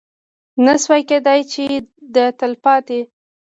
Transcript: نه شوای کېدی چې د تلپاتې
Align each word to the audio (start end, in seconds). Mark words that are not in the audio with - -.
نه 0.65 0.73
شوای 0.83 1.01
کېدی 1.09 1.39
چې 1.51 1.63
د 2.15 2.17
تلپاتې 2.39 2.99